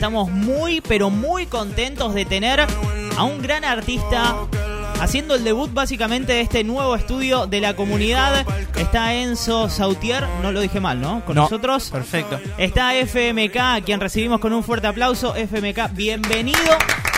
[0.00, 2.64] estamos muy, pero muy contentos de tener
[3.18, 4.34] a un gran artista
[4.98, 8.46] haciendo el debut básicamente de este nuevo estudio de la comunidad.
[8.78, 11.22] Está Enzo Sautier, no lo dije mal, ¿no?
[11.26, 11.90] Con No, nosotros.
[11.90, 12.40] Perfecto.
[12.56, 15.34] Está FMK, a quien recibimos con un fuerte aplauso.
[15.34, 16.58] FMK, bienvenido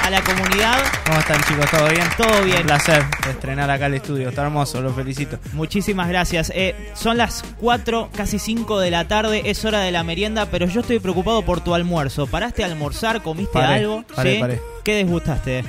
[0.03, 0.79] a la comunidad.
[1.07, 1.71] ¿Cómo están chicos?
[1.71, 2.05] ¿Todo bien?
[2.17, 2.59] Todo bien.
[2.59, 4.29] Un placer estrenar acá el estudio.
[4.29, 5.39] Está hermoso, los felicito.
[5.53, 6.51] Muchísimas gracias.
[6.55, 10.67] Eh, son las 4, casi 5 de la tarde, es hora de la merienda, pero
[10.67, 12.27] yo estoy preocupado por tu almuerzo.
[12.27, 13.23] ¿Paraste a almorzar?
[13.23, 14.05] ¿Comiste Paré, algo?
[14.15, 14.41] paré, ¿Sí?
[14.41, 14.61] paré.
[14.85, 15.65] ¿Qué desgustaste?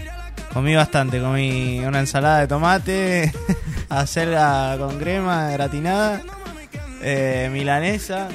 [0.54, 3.32] Comí bastante, comí una ensalada de tomate,
[3.90, 6.22] acelga con crema gratinada,
[7.02, 8.28] eh, milanesa.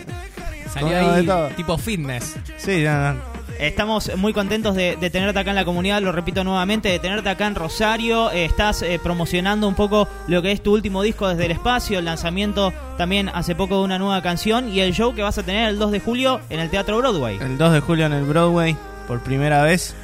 [0.72, 1.48] Salió Comemos de ahí todo.
[1.50, 2.36] tipo fitness.
[2.56, 3.20] Sí, no, no.
[3.58, 7.48] Estamos muy contentos de, tenerte acá en la comunidad, lo repito nuevamente, de tenerte acá
[7.48, 8.30] en Rosario.
[8.30, 11.98] Eh, estás eh, promocionando un poco lo que es tu último disco desde el espacio,
[11.98, 15.42] el lanzamiento también hace poco de una nueva canción y el show que vas a
[15.42, 17.38] tener el 2 de julio en el Teatro Broadway.
[17.40, 18.76] El 2 de julio en el Broadway,
[19.08, 19.96] por primera vez.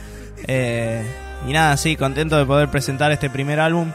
[0.48, 1.04] Eh,
[1.46, 3.92] y nada, sí, contento de poder presentar este primer álbum,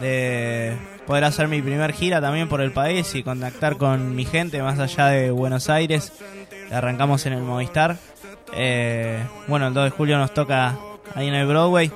[0.00, 4.62] de poder hacer mi primer gira también por el país y contactar con mi gente
[4.62, 6.12] más allá de Buenos Aires.
[6.70, 7.96] Arrancamos en el Movistar.
[8.54, 10.76] Eh, bueno, el 2 de julio nos toca
[11.14, 11.90] ahí en el Broadway.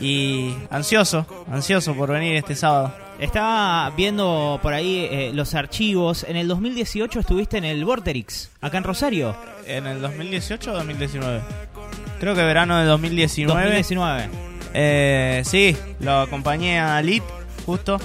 [0.00, 2.94] Y ansioso, ansioso por venir este sábado.
[3.18, 6.24] Estaba viendo por ahí eh, los archivos.
[6.24, 9.36] En el 2018 estuviste en el Vorterix, acá en Rosario.
[9.66, 11.40] ¿En el 2018 o 2019?
[12.18, 13.60] Creo que verano de 2019.
[13.62, 14.28] 2019.
[14.74, 17.22] Eh, sí, lo acompañé a Lit,
[17.66, 17.98] justo.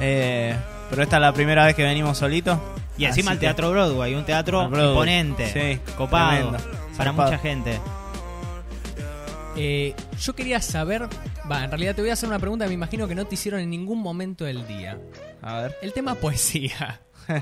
[0.00, 0.54] Eh,
[0.90, 2.58] pero esta es la primera vez que venimos solitos.
[2.98, 4.90] Y encima Así el Teatro Broadway, un teatro Broadway.
[4.90, 6.58] imponente, Sí, copado, tremendo,
[7.00, 7.80] para mucha gente.
[9.56, 11.08] Eh, yo quería saber,
[11.50, 13.34] va, en realidad te voy a hacer una pregunta que me imagino que no te
[13.34, 14.98] hicieron en ningún momento del día.
[15.40, 15.76] A ver.
[15.82, 17.00] El tema poesía.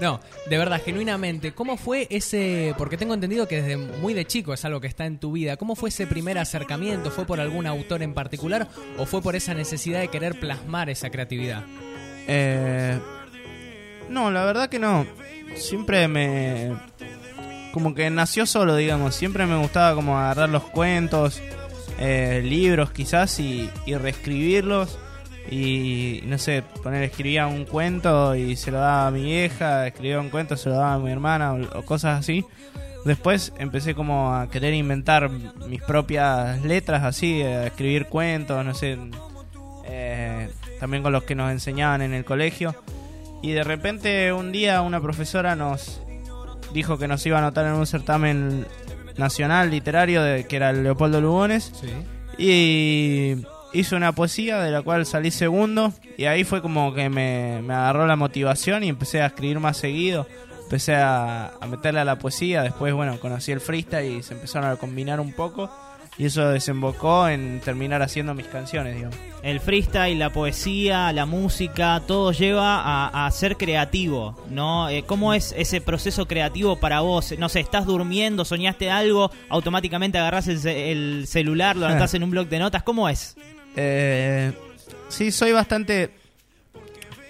[0.00, 4.52] No, de verdad, genuinamente, ¿cómo fue ese, porque tengo entendido que desde muy de chico
[4.52, 7.10] es algo que está en tu vida, ¿cómo fue ese primer acercamiento?
[7.10, 8.68] ¿Fue por algún autor en particular
[8.98, 11.64] o fue por esa necesidad de querer plasmar esa creatividad?
[12.28, 13.00] Eh,
[14.10, 15.06] no, la verdad que no.
[15.56, 16.72] Siempre me.
[17.74, 19.16] Como que nació solo, digamos.
[19.16, 21.42] Siempre me gustaba como agarrar los cuentos,
[21.98, 24.96] eh, libros quizás y, y reescribirlos.
[25.50, 30.20] Y no sé, poner, escribía un cuento y se lo daba a mi vieja, escribía
[30.20, 32.44] un cuento, se lo daba a mi hermana o, o cosas así.
[33.04, 38.98] Después empecé como a querer inventar mis propias letras así, a escribir cuentos, no sé,
[39.86, 40.48] eh,
[40.78, 42.76] también con los que nos enseñaban en el colegio.
[43.42, 46.00] Y de repente un día una profesora nos
[46.74, 48.66] dijo que nos iba a anotar en un certamen
[49.16, 51.88] nacional literario de, que era el Leopoldo Lugones Sí.
[52.36, 53.46] y
[53.78, 57.74] hizo una poesía de la cual salí segundo y ahí fue como que me, me
[57.74, 60.26] agarró la motivación y empecé a escribir más seguido.
[60.64, 64.70] Empecé a, a meterle a la poesía, después bueno, conocí el freestyle y se empezaron
[64.70, 65.70] a combinar un poco
[66.16, 69.16] y eso desembocó en terminar haciendo mis canciones, digamos.
[69.42, 74.88] El freestyle, la poesía, la música, todo lleva a, a ser creativo, ¿no?
[74.88, 77.34] Eh, ¿Cómo es ese proceso creativo para vos?
[77.38, 82.30] No sé, estás durmiendo, soñaste algo, automáticamente agarrás el, el celular, lo anotás en un
[82.30, 83.36] blog de notas, ¿cómo es?
[83.76, 84.52] Eh,
[85.08, 86.10] sí, soy bastante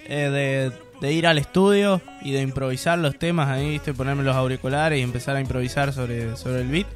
[0.07, 0.71] eh, de,
[1.01, 3.93] de ir al estudio y de improvisar los temas ahí, ¿viste?
[3.93, 6.87] ponerme los auriculares y empezar a improvisar sobre, sobre el beat.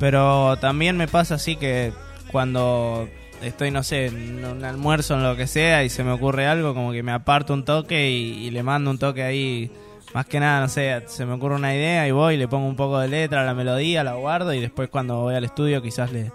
[0.00, 1.92] Pero también me pasa así que
[2.32, 3.08] cuando
[3.42, 6.74] estoy, no sé, en un almuerzo en lo que sea y se me ocurre algo,
[6.74, 9.70] como que me aparto un toque y, y le mando un toque ahí.
[10.14, 12.74] Más que nada, no sé, se me ocurre una idea y voy, le pongo un
[12.74, 16.10] poco de letra a la melodía, la guardo y después cuando voy al estudio quizás
[16.10, 16.32] le,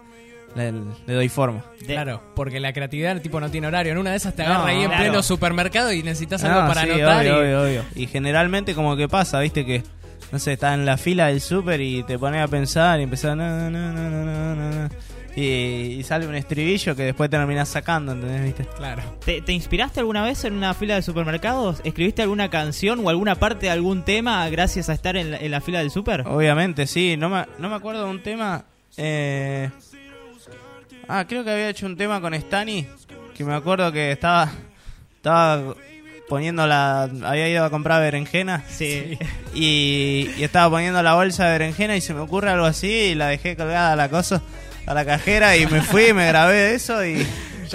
[0.55, 0.71] le,
[1.05, 1.61] le doy forma.
[1.85, 3.91] Claro, porque la creatividad tipo no tiene horario.
[3.91, 5.03] En una de esas te No, agarra ahí en claro.
[5.03, 7.19] pleno supermercado y necesitas algo No, para sí, anotar.
[7.19, 7.83] obvio, y- obvio, obvio.
[7.95, 9.83] Y generalmente como que pasa, viste que,
[10.31, 13.35] no sé, estás en la fila del súper y te pones a pensar y empezás,
[13.37, 14.89] no, no, no.
[15.35, 18.43] Y, y sale un estribillo que después terminás sacando, ¿entendés?
[18.43, 18.65] ¿Viste?
[18.77, 19.03] Claro.
[19.25, 21.81] ¿Te, te inspiraste alguna vez en una fila de supermercados?
[21.83, 25.51] ¿Escribiste alguna canción o alguna parte de algún tema gracias a estar en la, en
[25.51, 26.21] la fila del super?
[26.25, 27.17] Obviamente, sí.
[27.17, 28.63] No me, no me acuerdo de un tema.
[28.95, 29.69] Eh...
[31.07, 32.87] Ah, creo que había hecho un tema con Stani.
[33.35, 34.49] Que me acuerdo que estaba.
[35.17, 35.75] Estaba
[36.27, 37.03] poniendo la.
[37.23, 38.63] Había ido a comprar berenjena.
[38.69, 39.17] Sí.
[39.53, 43.15] Y, y estaba poniendo la bolsa de berenjena y se me ocurre algo así y
[43.15, 44.41] la dejé colgada a la cosa,
[44.85, 47.25] a la cajera y me fui, me grabé eso y,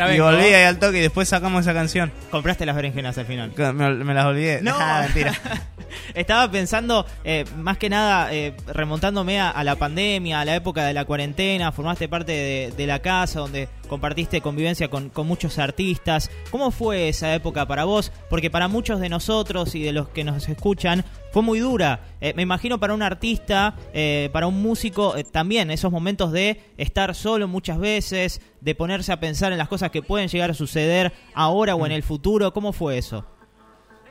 [0.07, 0.25] Ya y vengo.
[0.31, 2.11] volví ahí al toque y después sacamos esa canción.
[2.31, 3.53] Compraste las berenjenas al final.
[3.57, 3.73] Me,
[4.05, 4.63] me las olvidé.
[4.63, 4.77] No.
[5.03, 5.33] Mentira.
[6.15, 10.85] Estaba pensando, eh, más que nada, eh, remontándome a, a la pandemia, a la época
[10.85, 15.59] de la cuarentena, formaste parte de, de la casa donde compartiste convivencia con, con muchos
[15.59, 16.31] artistas.
[16.51, 18.13] ¿Cómo fue esa época para vos?
[18.29, 22.01] Porque para muchos de nosotros y de los que nos escuchan fue muy dura.
[22.21, 26.61] Eh, me imagino para un artista, eh, para un músico, eh, también esos momentos de
[26.77, 30.55] estar solo muchas veces, de ponerse a pensar en las cosas que pueden llegar a
[30.55, 32.53] suceder ahora o en el futuro.
[32.53, 33.25] ¿Cómo fue eso?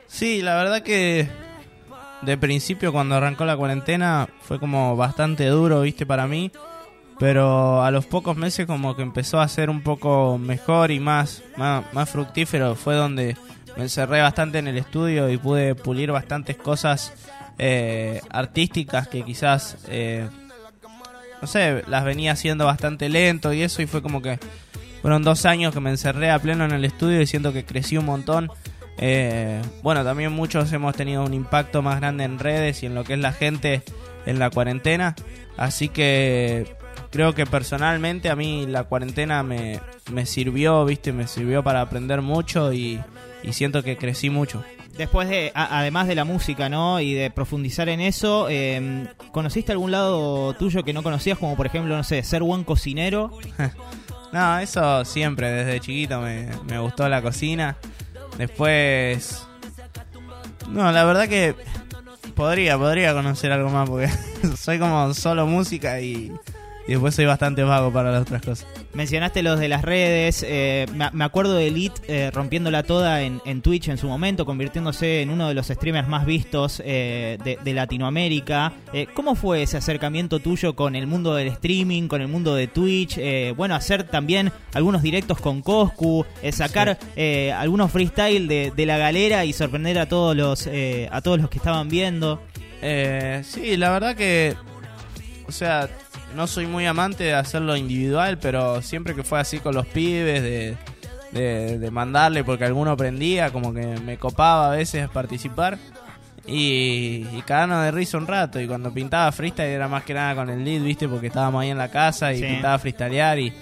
[0.06, 1.28] Sí, la verdad que
[2.22, 6.50] de principio cuando arrancó la cuarentena fue como bastante duro, viste, para mí.
[7.18, 11.42] Pero a los pocos meses como que empezó a ser un poco mejor y más,
[11.58, 12.74] más, más fructífero.
[12.74, 13.36] Fue donde
[13.76, 17.12] me encerré bastante en el estudio y pude pulir bastantes cosas
[17.58, 20.28] eh, artísticas que quizás, eh,
[21.40, 23.82] no sé, las venía haciendo bastante lento y eso.
[23.82, 24.38] Y fue como que
[25.02, 27.96] fueron dos años que me encerré a pleno en el estudio y siento que crecí
[27.96, 28.50] un montón.
[28.98, 33.04] Eh, bueno, también muchos hemos tenido un impacto más grande en redes y en lo
[33.04, 33.82] que es la gente
[34.26, 35.14] en la cuarentena.
[35.56, 36.76] Así que
[37.10, 39.80] creo que personalmente a mí la cuarentena me,
[40.12, 43.00] me sirvió, viste, me sirvió para aprender mucho y,
[43.42, 44.62] y siento que crecí mucho.
[44.96, 47.00] Después de, a- además de la música, ¿no?
[47.00, 51.38] Y de profundizar en eso, eh, ¿conociste algún lado tuyo que no conocías?
[51.38, 53.30] Como por ejemplo, no sé, ser buen cocinero.
[54.32, 57.76] No, eso siempre, desde chiquito me, me gustó la cocina.
[58.38, 59.44] Después...
[60.68, 61.56] No, la verdad que
[62.36, 64.08] podría, podría conocer algo más porque
[64.56, 66.32] soy como solo música y,
[66.86, 68.68] y después soy bastante vago para las otras cosas.
[68.92, 73.62] Mencionaste los de las redes, eh, me, acuerdo de Elite eh, rompiéndola toda en, en
[73.62, 77.74] Twitch en su momento, convirtiéndose en uno de los streamers más vistos eh, de, de
[77.74, 78.72] Latinoamérica.
[79.14, 83.18] ¿Cómo fue ese acercamiento tuyo con el mundo del streaming, con el mundo de Twitch?
[83.56, 89.44] Bueno, hacer también algunos directos con Coscu, sacar eh, algunos freestyle de, de la galera
[89.44, 92.42] y sorprender a todos los, eh, a todos los que estaban viendo.
[92.82, 94.56] Eh, sí, la verdad que,
[95.46, 95.88] o sea,
[96.34, 100.42] no soy muy amante de hacerlo individual, pero siempre que fue así con los pibes,
[100.42, 100.76] de,
[101.32, 105.78] de, de mandarle porque alguno prendía, como que me copaba a veces participar.
[106.46, 108.58] Y, y cagarnos de risa un rato.
[108.60, 111.06] Y cuando pintaba freestyle era más que nada con el lead, ¿viste?
[111.06, 112.44] Porque estábamos ahí en la casa y Sí.
[112.44, 113.38] pintaba freestylear.
[113.38, 113.52] Y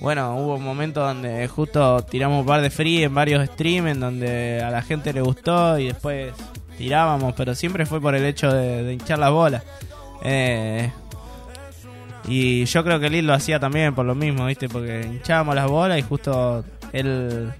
[0.00, 4.00] bueno, hubo un momento donde justo tiramos un par de free en varios streams en
[4.00, 6.34] donde a la gente le gustó y después
[6.76, 9.64] tirábamos, pero siempre fue por el hecho de, de hinchar las bolas.
[10.22, 10.90] Eh,
[12.28, 14.68] y yo creo que Lil lo hacía también por lo mismo, ¿viste?
[14.68, 17.52] Porque hinchábamos las bolas y justo él,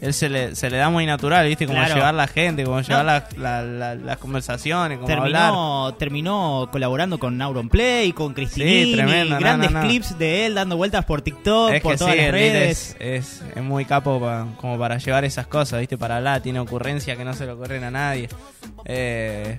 [0.00, 1.66] él se, le, se le da muy natural, ¿viste?
[1.66, 1.94] Como Claro.
[1.94, 5.42] llevar la gente, como llevar la- la- la- las conversaciones, como hablar.
[5.52, 9.86] Terminó, terminó colaborando con Auronplay, con Cristinini, Sí, tremendo, grandes no, no.
[9.86, 12.96] clips de él dando vueltas por TikTok, Es por todas sí, las redes.
[12.98, 15.96] es, es, es muy capo pa- como para llevar esas cosas, ¿viste?
[15.96, 18.28] Para hablar, tiene ocurrencias que no se le ocurren a nadie.
[18.84, 19.58] Eh,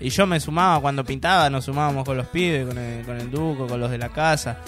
[0.00, 3.30] y yo me sumaba cuando pintaba, nos sumábamos con los pibes, con el, con el
[3.30, 4.58] Duco, con los de la casa.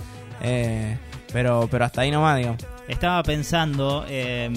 [0.41, 0.97] Eh,
[1.33, 2.65] pero, pero hasta ahí nomás, digamos.
[2.89, 4.51] Estaba pensando eh,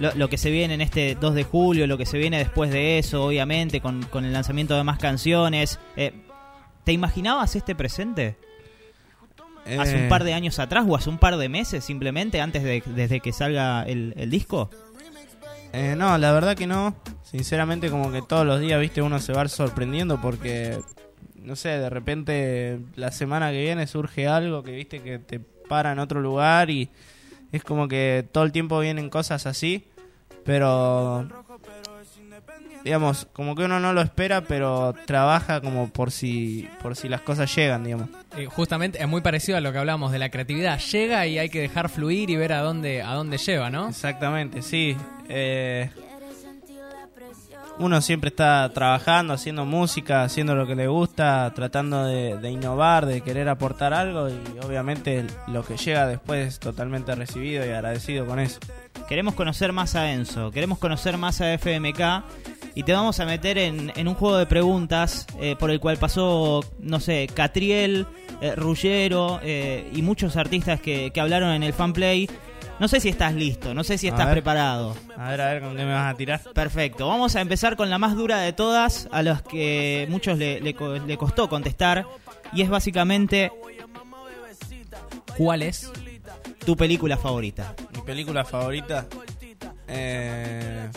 [0.00, 2.70] lo, lo que se viene en este 2 de julio, lo que se viene después
[2.72, 5.78] de eso, obviamente, con, con el lanzamiento de más canciones.
[5.96, 6.12] Eh,
[6.84, 8.36] ¿Te imaginabas este presente?
[9.78, 12.62] ¿Hace Eh, un par de años atrás o hace un par de meses simplemente antes
[12.62, 14.70] de desde que salga el, el disco?
[15.72, 16.94] Eh, no, la verdad que no.
[17.30, 20.78] Sinceramente, como que todos los días, viste, uno se va sorprendiendo porque,
[21.42, 25.90] no sé, de repente la semana que viene surge algo que, viste, que te para
[25.90, 26.88] en otro lugar y
[27.50, 29.88] es como que todo el tiempo vienen cosas así,
[30.44, 31.26] pero,
[32.84, 37.22] digamos, como que uno no lo espera, pero trabaja como por si, por si las
[37.22, 38.08] cosas llegan, digamos.
[38.36, 40.78] Eh, justamente es muy parecido a lo que hablamos de la creatividad.
[40.78, 43.88] Llega y hay que dejar fluir y ver a dónde, a dónde lleva, ¿no?
[43.88, 44.96] Exactamente, sí.
[45.28, 45.90] Eh,
[47.78, 53.20] uno siempre está trabajando, haciendo música, haciendo lo que le gusta, tratando de, innovar, de
[53.20, 58.38] querer aportar algo y obviamente lo que llega después es totalmente recibido y agradecido con
[58.38, 58.58] eso.
[59.08, 62.24] Queremos conocer más a Enzo, queremos conocer más a FMK
[62.74, 66.64] y te vamos a meter en, un juego de preguntas eh, por el cual pasó,
[66.80, 68.06] no sé, Catriel,
[68.40, 72.28] eh, Ruggero eh, y muchos artistas que, que hablaron en el fanplay.
[72.78, 74.94] No sé si estás listo, no sé si estás preparado.
[75.16, 76.40] A ver, a ver, ¿con qué me vas a tirar?
[76.54, 80.60] Perfecto, vamos a empezar con la más dura de todas, a los que muchos le,
[80.60, 82.06] le co- le costó contestar,
[82.52, 83.50] y es básicamente
[85.38, 85.90] ¿Cuál es?
[86.64, 87.74] tu película favorita.
[87.94, 89.06] Mi película favorita.
[89.88, 90.88] Eh,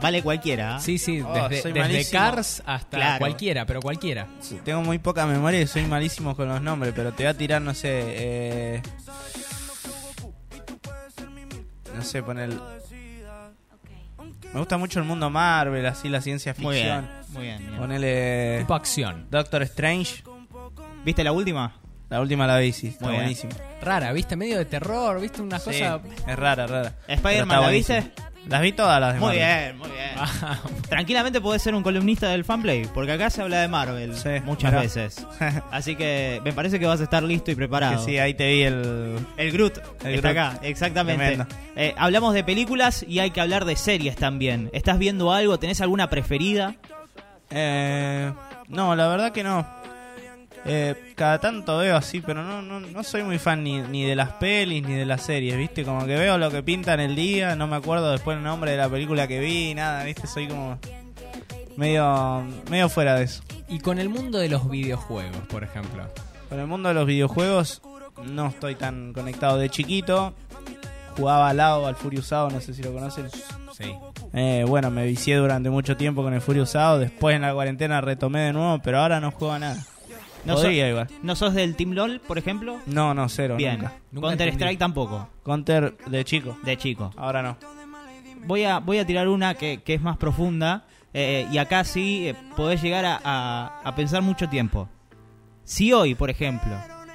[0.00, 0.76] Vale cualquiera.
[0.76, 0.80] ¿ah?
[0.80, 2.04] Sí, sí, Oh, desde.
[2.10, 3.18] Cars hasta Claro.
[3.18, 4.26] cualquiera, pero cualquiera.
[4.64, 7.62] tengo muy poca memoria y soy malísimo con los nombres, pero te voy a tirar,
[7.62, 7.88] no sé.
[8.04, 8.82] Eh,
[11.96, 12.50] no sé, poner.
[14.52, 17.32] Me gusta mucho el mundo Marvel, así la ciencia Muy bien, ficción.
[17.32, 17.58] muy bien.
[17.66, 17.76] bien.
[17.78, 19.26] Ponele Tipo acción.
[19.30, 20.22] Doctor Strange.
[21.04, 21.74] ¿Viste la última?
[22.08, 23.52] La última la vi, sí, está buenísima.
[23.82, 24.36] Rara, ¿viste?
[24.36, 25.42] Medio de terror, ¿viste?
[25.42, 26.00] Unas Sí, cosas...
[26.26, 26.94] es rara, rara.
[27.08, 28.12] ¿Spider-Man la viste?
[28.48, 29.74] Las vi todas las de Muy Marvel.
[29.74, 30.82] bien, muy bien.
[30.88, 34.70] Tranquilamente podés ser un columnista del fanplay, porque acá se habla de Marvel Sí, muchas
[34.70, 34.82] mirá.
[34.82, 35.26] veces.
[35.72, 38.04] Así que me parece que vas a estar listo y Que preparado.
[38.04, 39.18] sí, ahí te vi el...
[39.36, 40.46] El Groot El está Groot.
[40.52, 41.24] acá, exactamente.
[41.26, 41.46] Tremendo.
[41.74, 44.70] Eh, hablamos de películas y hay que hablar de series también.
[44.72, 45.58] ¿Estás viendo algo?
[45.58, 46.76] ¿Tenés alguna preferida?
[47.50, 48.32] Eh,
[48.68, 49.66] no, la verdad que no.
[50.68, 54.16] Eh, cada tanto veo así, pero no, no, no soy muy fan ni, ni de
[54.16, 55.84] las pelis ni de las series, ¿viste?
[55.84, 58.72] Como que veo lo que pinta en el día, no me acuerdo después el nombre
[58.72, 60.26] de la película que vi, nada, ¿viste?
[60.26, 60.78] Soy como
[61.76, 63.42] medio, medio fuera de eso.
[63.68, 66.04] Y con el mundo de los videojuegos, por ejemplo.
[66.48, 67.82] Con el mundo de los videojuegos
[68.24, 69.58] no estoy tan conectado.
[69.58, 70.34] De chiquito
[71.16, 73.28] jugaba al lado, al Furiosado, no sé si lo conocen.
[73.30, 73.94] Sí.
[74.32, 78.40] Eh, bueno, me vicié durante mucho tiempo con el Furiosado, después en la cuarentena retomé
[78.40, 79.86] de nuevo, pero ahora no juego a nada.
[80.46, 81.08] No, Podría so- igual.
[81.22, 82.78] ¿No sos del Team LOL, por ejemplo?
[82.86, 83.74] No, no, cero, Bien.
[83.78, 83.94] nunca.
[84.12, 84.64] Nunca Counter entendí.
[84.64, 87.12] Strike tampoco, Counter de chico, de chico.
[87.16, 87.56] ahora no.
[88.46, 92.28] Voy a, voy a tirar una que, que es más profunda eh, y acá sí
[92.28, 94.88] eh, podés llegar a, a- a pensar mucho tiempo.
[95.64, 96.70] Si hoy, por ejemplo,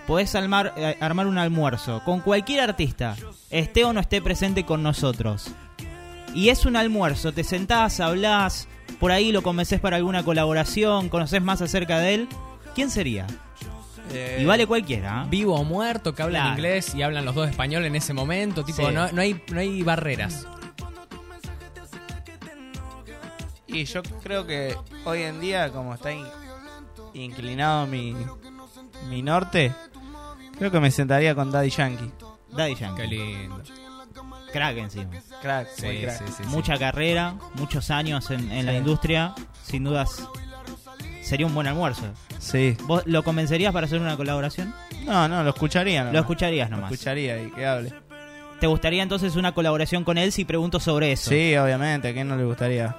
[0.08, 3.16] podés armar, eh, armar un almuerzo con cualquier artista,
[3.50, 5.52] esté o no esté presente con nosotros,
[6.36, 8.68] y es un almuerzo, te sentás, hablás,
[9.00, 12.28] por ahí lo convences para alguna colaboración, conoces más acerca de él,
[12.76, 13.28] ¿quién sería?
[14.40, 15.24] Y vale cualquiera.
[15.24, 15.28] ¿eh?
[15.30, 16.56] Vivo o muerto, que hablan Claro.
[16.58, 18.66] inglés y hablan los dos español en ese momento.
[18.66, 18.94] Tipo, Sí.
[18.94, 20.46] no, no, hay, no hay barreras.
[23.68, 24.76] Y yo creo que
[25.06, 26.26] hoy en día, como está in-
[27.14, 28.14] inclinado mi,
[29.10, 29.74] mi norte,
[30.58, 32.12] creo que me sentaría con Daddy Yankee.
[32.52, 33.02] Daddy Yankee.
[33.04, 33.62] Qué lindo.
[34.52, 35.12] Crack encima.
[35.42, 36.18] Crack, Sí, crack.
[36.18, 36.44] sí, sí, sí.
[36.50, 40.28] mucha carrera, muchos años en, en la industria, sin dudas
[41.32, 42.04] sería un buen almuerzo.
[42.40, 42.76] Sí.
[42.84, 44.74] ¿Vos lo convencerías para hacer una colaboración?
[45.06, 46.14] No, no, lo escucharía nomás.
[46.14, 46.92] Lo escucharías Lo nomás.
[46.92, 47.94] escucharía y que hable.
[48.60, 51.30] ¿Te gustaría entonces una colaboración con él si pregunto sobre eso?
[51.30, 52.98] Sí, obviamente, ¿a quién no le gustaría?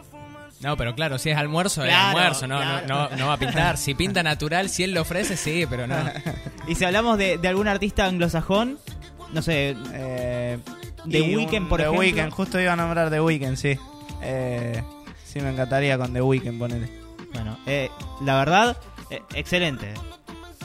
[0.60, 2.86] No, pero claro, si es almuerzo, es almuerzo, no, claro.
[2.88, 3.76] no, no, no va a pintar.
[3.76, 5.96] Si pinta natural, si él lo ofrece, sí, pero no.
[6.68, 8.78] Y si hablamos de, de algún artista anglosajón,
[9.34, 10.58] no sé, Eh,
[11.08, 12.00] The Weeknd, por The ejemplo.
[12.00, 13.76] Weeknd, justo iba a nombrar The Weeknd, sí.
[14.22, 14.82] Eh,
[15.22, 17.01] sí, me encantaría con The Weeknd ponerle.
[17.32, 17.90] Bueno, eh,
[18.22, 18.76] la verdad,
[19.10, 19.92] eh, excelente.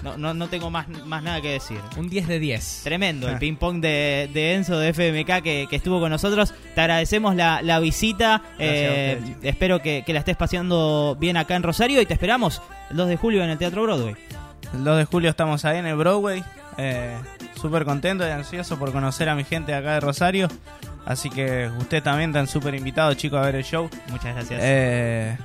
[0.03, 1.79] No, no, no tengo más, más nada que decir.
[1.97, 2.81] Un 10 de 10.
[2.83, 3.39] Tremendo el Ah.
[3.39, 6.53] ping-pong de, de Enzo de FMK que, que estuvo con nosotros.
[6.75, 8.43] Te agradecemos la, la visita.
[8.59, 12.97] Eh, espero que, que la estés paseando bien acá en Rosario y te esperamos el
[12.97, 14.15] 2 de julio en el Teatro Broadway.
[14.74, 16.43] El 2 de julio estamos ahí en el Broadway.
[16.77, 17.17] Eh,
[17.59, 20.47] súper contento y ansioso por conocer a mi gente de acá de Rosario.
[21.07, 23.89] Así que ustedes también están súper invitados, chicos, a ver el show.
[24.09, 24.59] Muchas gracias.
[24.63, 25.36] Eh,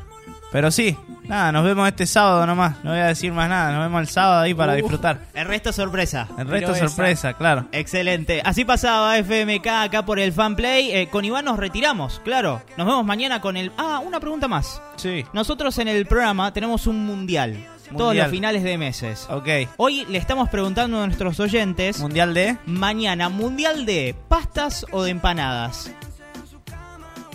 [0.50, 2.76] pero sí, nada, nos vemos este sábado nomás.
[2.84, 3.72] No voy a decir más nada.
[3.72, 4.76] Nos vemos el sábado ahí para Uh.
[4.76, 5.20] disfrutar.
[5.34, 6.28] el resto sorpresa.
[6.38, 7.66] El resto Pero esa- sorpresa, claro.
[7.72, 8.42] Excelente.
[8.44, 10.90] Así pasaba FMK acá por el Fanplay.
[10.92, 12.62] Eh, con Iván nos retiramos, claro.
[12.76, 13.72] Nos vemos mañana con el...
[13.78, 14.80] Ah, una pregunta más.
[14.96, 17.66] Sí, Nosotros en el programa tenemos un mundial.
[17.92, 18.24] Todos Mundial.
[18.26, 19.26] los finales de meses.
[19.28, 19.48] ok.
[19.76, 21.98] Hoy le estamos preguntando a nuestros oyentes...
[22.00, 22.56] Mundial de.
[22.64, 25.90] Mañana, mundial de pastas o de empanadas.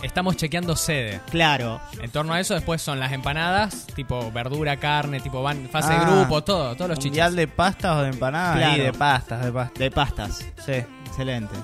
[0.03, 1.21] Estamos chequeando sede.
[1.31, 1.81] Claro.
[2.01, 5.95] En torno a eso, después son las empanadas, tipo verdura, carne, tipo van, fase de
[5.99, 7.35] Ah, grupo, todo, todos los Mundial chichos.
[7.35, 8.57] de pastas o de empanadas.
[8.57, 8.75] Claro.
[8.75, 9.79] Sí, de pastas, de pastas.
[9.79, 10.45] De pastas.
[10.65, 10.73] Sí.
[11.07, 11.55] Excelente.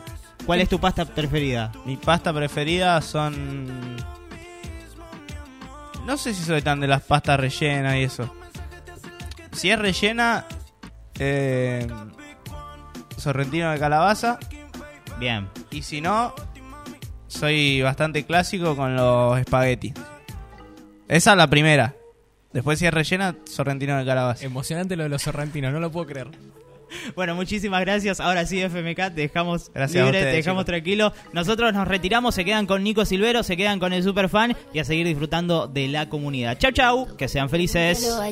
[0.46, 1.72] ¿Cuál es tu pasta preferida?
[1.86, 3.96] Mi pasta preferida son.
[6.06, 8.34] No sé si soy tan de las pastas rellenas y eso.
[9.54, 10.46] Si es rellena,
[11.20, 11.88] eh,
[13.16, 14.38] sorrentino de calabaza.
[15.20, 15.48] Bien.
[15.72, 16.34] Y si no,
[17.34, 19.94] soy bastante clásico con los espaguetis.
[21.08, 21.96] Esa es la primera.
[22.54, 24.46] Después, si es rellena, sorrentino de calabaza.
[24.46, 26.28] Emocionante lo de los sorrentinos, no lo puedo creer.
[27.16, 28.20] Bueno, muchísimas gracias.
[28.20, 30.66] Ahora sí, FMK, te dejamos Gracias libre, ustedes, te dejamos chicos.
[30.66, 31.14] tranquilo.
[31.34, 34.86] Nosotros nos retiramos, se quedan con Nico Silvero, se quedan con el Superfan y a
[34.86, 36.56] seguir disfrutando de la comunidad.
[36.60, 38.16] Chau, chau, que sean felices.